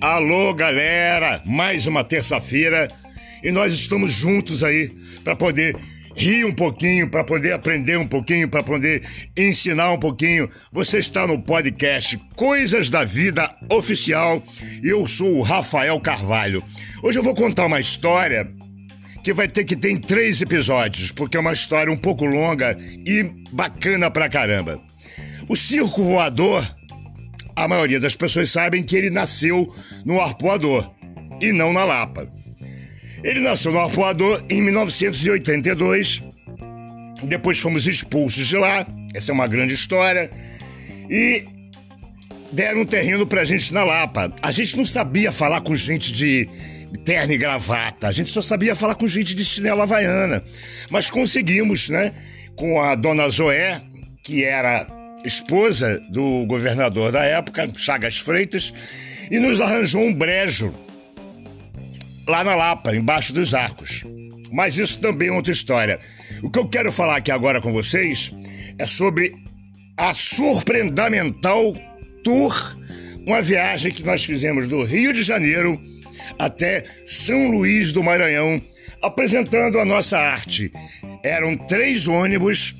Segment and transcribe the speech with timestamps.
[0.00, 1.42] Alô, galera!
[1.44, 2.88] Mais uma terça-feira
[3.42, 4.92] e nós estamos juntos aí
[5.24, 5.76] para poder
[6.14, 9.02] rir um pouquinho, para poder aprender um pouquinho, para poder
[9.36, 10.48] ensinar um pouquinho.
[10.70, 14.40] Você está no podcast Coisas da Vida Oficial
[14.84, 16.62] e eu sou o Rafael Carvalho.
[17.02, 18.48] Hoje eu vou contar uma história
[19.24, 22.78] que vai ter que ter em três episódios, porque é uma história um pouco longa
[23.04, 24.80] e bacana pra caramba.
[25.48, 26.64] O circo voador,
[27.58, 29.72] a maioria das pessoas sabem que ele nasceu
[30.04, 30.90] no Arpoador
[31.40, 32.28] e não na Lapa.
[33.22, 36.22] Ele nasceu no Arpoador em 1982.
[37.24, 38.86] Depois fomos expulsos de lá.
[39.14, 40.30] Essa é uma grande história.
[41.10, 41.44] E
[42.52, 44.32] deram um terreno pra gente na Lapa.
[44.40, 46.48] A gente não sabia falar com gente de
[47.04, 48.06] terno e gravata.
[48.06, 50.44] A gente só sabia falar com gente de chinela havaiana.
[50.90, 52.12] Mas conseguimos, né?
[52.54, 53.80] Com a dona Zoé,
[54.22, 54.86] que era
[55.24, 58.72] esposa do governador da época, Chagas Freitas,
[59.30, 60.74] e nos arranjou um brejo
[62.26, 64.04] lá na Lapa, embaixo dos arcos.
[64.52, 65.98] Mas isso também é outra história.
[66.42, 68.32] O que eu quero falar aqui agora com vocês
[68.78, 69.34] é sobre
[69.96, 71.74] a surpreendamental
[72.22, 72.78] tour,
[73.26, 75.80] uma viagem que nós fizemos do Rio de Janeiro
[76.38, 78.60] até São Luís do Maranhão,
[79.02, 80.70] apresentando a nossa arte.
[81.22, 82.74] Eram três ônibus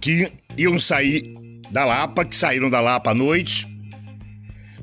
[0.00, 1.32] que iam sair
[1.70, 3.66] da Lapa, que saíram da Lapa à noite,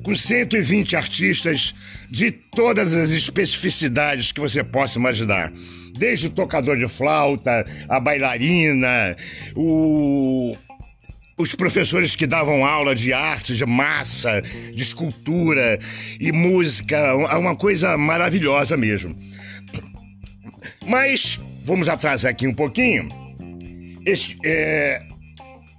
[0.02, 1.74] com 120 artistas
[2.10, 5.52] de todas as especificidades que você possa imaginar.
[5.96, 9.16] Desde o tocador de flauta, a bailarina,
[9.54, 10.52] o
[11.42, 15.78] os professores que davam aula de arte, de massa, de escultura
[16.20, 19.16] e música, uma coisa maravilhosa mesmo.
[20.86, 23.08] Mas vamos atrasar aqui um pouquinho.
[24.04, 25.04] Esse, é,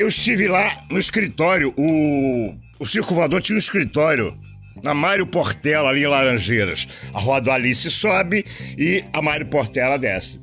[0.04, 4.38] eu estive lá no escritório, o, o Circo Voador tinha um escritório
[4.84, 6.88] na Mário Portela, ali em Laranjeiras.
[7.14, 8.46] A rua do Alice sobe
[8.78, 10.42] e a Mário Portela desce.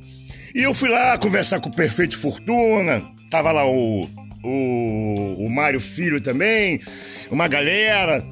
[0.54, 4.08] E eu fui lá conversar com o Perfeito Fortuna, tava lá o,
[4.42, 6.80] o, o Mário Filho também,
[7.30, 8.24] uma galera.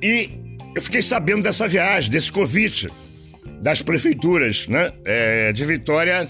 [0.00, 0.30] E
[0.76, 2.88] eu fiquei sabendo dessa viagem, desse convite
[3.60, 4.92] das prefeituras, né?
[5.04, 6.28] É, de Vitória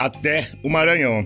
[0.00, 1.24] até o Maranhão.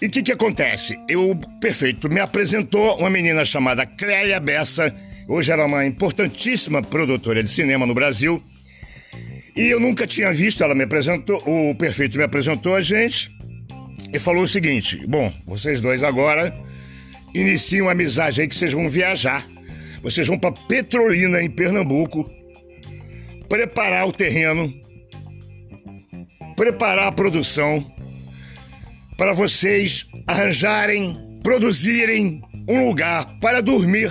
[0.00, 0.98] E o que, que acontece?
[1.08, 4.94] Eu, perfeito, me apresentou uma menina chamada Cléia Bessa,
[5.28, 8.42] hoje era uma importantíssima produtora de cinema no Brasil.
[9.54, 13.30] E eu nunca tinha visto, ela me apresentou, o Perfeito me apresentou a gente
[14.10, 16.56] e falou o seguinte: Bom, vocês dois agora
[17.34, 19.46] iniciam uma amizade aí que vocês vão viajar.
[20.02, 22.30] Vocês vão para Petrolina, em Pernambuco,
[23.50, 24.72] preparar o terreno,
[26.56, 27.84] preparar a produção,
[29.20, 34.10] para vocês arranjarem, produzirem um lugar para dormir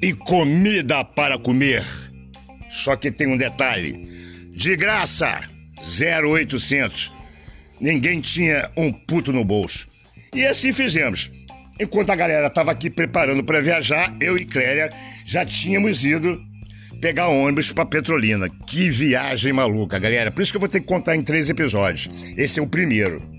[0.00, 1.84] e comida para comer.
[2.70, 4.08] Só que tem um detalhe:
[4.52, 5.38] de graça,
[5.76, 7.12] 0800.
[7.78, 9.86] Ninguém tinha um puto no bolso.
[10.34, 11.30] E assim fizemos.
[11.78, 14.90] Enquanto a galera estava aqui preparando para viajar, eu e Clélia
[15.26, 16.40] já tínhamos ido
[17.02, 18.48] pegar ônibus para Petrolina.
[18.66, 20.30] Que viagem maluca, galera.
[20.30, 22.08] Por isso que eu vou ter que contar em três episódios.
[22.34, 23.33] Esse é o primeiro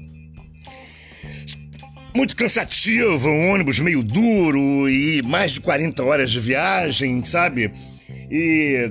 [2.15, 7.73] muito cansativo, um ônibus meio duro e mais de 40 horas de viagem, sabe?
[8.31, 8.89] E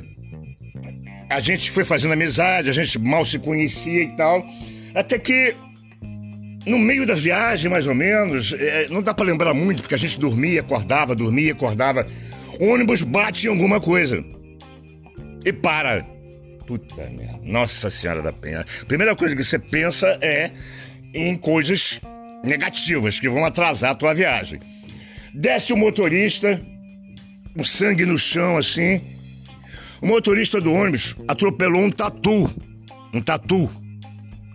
[1.30, 4.44] a gente foi fazendo amizade, a gente mal se conhecia e tal,
[4.94, 5.56] até que
[6.66, 9.98] no meio da viagem, mais ou menos, é, não dá para lembrar muito, porque a
[9.98, 12.06] gente dormia, acordava, dormia, acordava.
[12.60, 14.22] O ônibus bate em alguma coisa
[15.44, 16.06] e para.
[16.66, 18.64] Puta merda, nossa senhora da penha.
[18.86, 20.50] Primeira coisa que você pensa é
[21.12, 22.00] em coisas
[22.44, 24.60] negativas que vão atrasar a tua viagem.
[25.32, 26.60] Desce o motorista,
[27.56, 29.00] o sangue no chão assim.
[30.00, 32.48] O motorista do ônibus atropelou um tatu.
[33.12, 33.70] Um tatu.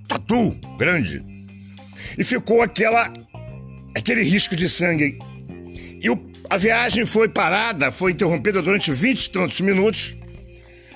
[0.08, 1.24] Tatu grande.
[2.18, 3.12] E ficou aquela
[3.96, 5.18] aquele risco de sangue.
[6.02, 6.18] E o,
[6.50, 10.16] a viagem foi parada, foi interrompida durante vinte e tantos minutos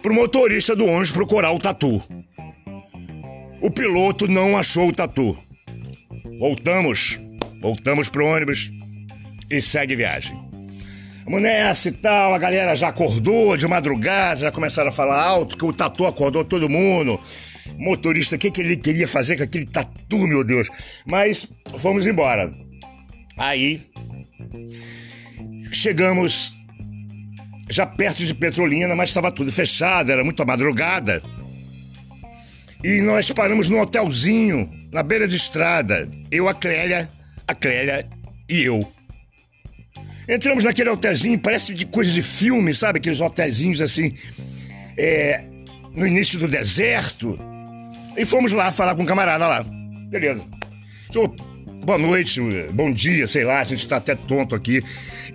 [0.01, 2.01] para o motorista do ônibus procurar o tatu.
[3.62, 5.38] O piloto não achou o tatu.
[6.43, 7.21] Voltamos,
[7.61, 8.69] voltamos pro ônibus
[9.49, 10.37] e segue viagem.
[11.23, 15.55] Vamos nessa e tal, a galera já acordou de madrugada, já começaram a falar alto
[15.55, 17.17] que o tatu acordou todo mundo.
[17.77, 20.67] Motorista, o que, que ele queria fazer com aquele tatu, meu Deus?
[21.05, 21.47] Mas
[21.77, 22.53] fomos embora.
[23.37, 23.81] Aí
[25.71, 26.53] chegamos
[27.69, 31.23] já perto de Petrolina, mas estava tudo fechado, era muito madrugada.
[32.83, 36.07] E nós paramos num hotelzinho na beira de estrada.
[36.31, 37.09] Eu, a Clélia,
[37.47, 38.07] a Clélia
[38.47, 38.87] e eu.
[40.29, 42.99] Entramos naquele hotelzinho, parece de coisa de filme, sabe?
[42.99, 44.13] Aqueles hotelzinhos assim,
[44.95, 45.43] é,
[45.95, 47.37] no início do deserto.
[48.15, 49.63] E fomos lá falar com um camarada lá.
[50.09, 50.45] Beleza.
[51.11, 51.27] Senhor,
[51.83, 52.39] boa noite,
[52.71, 54.81] bom dia, sei lá, a gente tá até tonto aqui.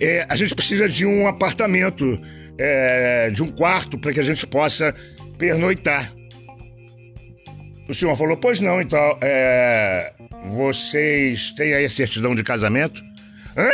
[0.00, 2.18] É, a gente precisa de um apartamento,
[2.56, 4.94] é, de um quarto, para que a gente possa
[5.36, 6.17] pernoitar.
[7.88, 10.12] O senhor falou, pois não, então, é,
[10.46, 13.02] vocês têm aí a certidão de casamento?
[13.56, 13.70] Hã?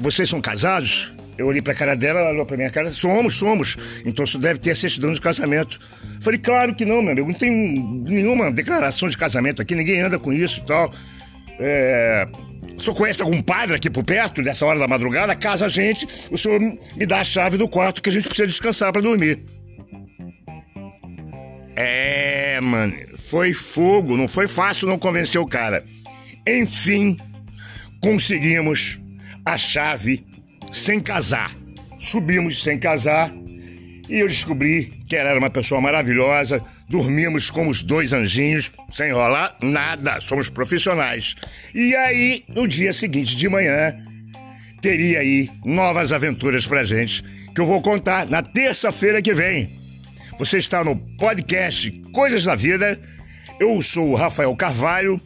[0.00, 1.14] Vocês são casados?
[1.38, 2.90] Eu olhei pra cara dela, ela olhou pra minha cara.
[2.90, 3.76] Somos, somos.
[4.04, 5.78] Então isso deve ter a certidão de casamento.
[6.20, 7.28] Falei, claro que não, meu amigo.
[7.28, 10.92] Não tem nenhuma declaração de casamento aqui, ninguém anda com isso e tal.
[11.60, 12.26] É.
[12.76, 15.34] O senhor conhece algum padre aqui por perto, nessa hora da madrugada?
[15.34, 18.46] Casa a gente, o senhor me dá a chave do quarto que a gente precisa
[18.46, 19.44] descansar para dormir.
[21.80, 25.84] É, mano, foi fogo, não foi fácil não convencer o cara.
[26.44, 27.16] Enfim,
[28.00, 28.98] conseguimos
[29.46, 30.26] a chave
[30.72, 31.54] sem casar.
[31.96, 33.32] Subimos sem casar
[34.08, 36.60] e eu descobri que ela era uma pessoa maravilhosa.
[36.88, 41.36] Dormimos como os dois anjinhos, sem rolar nada, somos profissionais.
[41.72, 43.96] E aí, no dia seguinte de manhã,
[44.82, 47.22] teria aí novas aventuras pra gente,
[47.54, 49.78] que eu vou contar na terça-feira que vem.
[50.38, 52.98] Você está no podcast Coisas da Vida.
[53.58, 55.20] Eu sou o Rafael Carvalho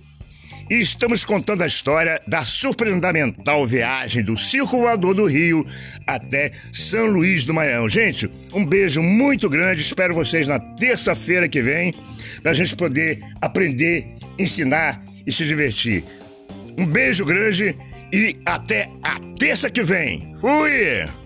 [0.71, 5.67] e estamos contando a história da surpreendental viagem do Circo Voador do Rio
[6.07, 7.91] até São Luís do Maranhão.
[7.91, 9.83] Gente, um beijo muito grande.
[9.83, 11.93] Espero vocês na terça-feira que vem
[12.43, 16.05] para a gente poder aprender, ensinar e se divertir.
[16.79, 17.77] Um beijo grande
[18.11, 20.35] e até a terça que vem.
[20.41, 21.22] Fui!